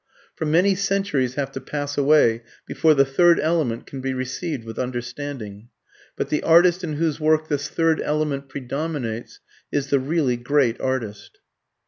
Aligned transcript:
For 0.35 0.45
many 0.47 0.73
centuries 0.73 1.35
have 1.35 1.51
to 1.51 1.61
pass 1.61 1.95
away 1.95 2.41
before 2.65 2.95
the 2.95 3.05
third 3.05 3.39
element 3.39 3.85
can 3.85 4.01
be 4.01 4.15
received 4.15 4.63
with 4.65 4.79
understanding. 4.79 5.69
But 6.15 6.29
the 6.29 6.41
artist 6.41 6.83
in 6.83 6.93
whose 6.93 7.19
work 7.19 7.49
this 7.49 7.69
third 7.69 8.01
element 8.01 8.49
predominates 8.49 9.41
is 9.71 9.91
the 9.91 9.99
really 9.99 10.37
great 10.37 10.81
artist. 10.81 11.37